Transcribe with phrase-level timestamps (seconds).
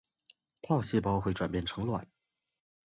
[0.63, 2.07] 套细胞会转变成卵。